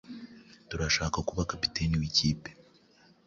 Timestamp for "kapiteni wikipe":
1.51-2.49